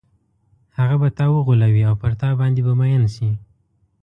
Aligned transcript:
هغه 0.77 0.95
به 1.01 1.09
تا 1.17 1.25
وغولوي 1.33 1.81
او 1.89 1.95
پر 2.01 2.11
تا 2.21 2.29
باندې 2.39 2.61
به 2.67 2.73
مئین 2.79 3.03
شي. 3.15 3.29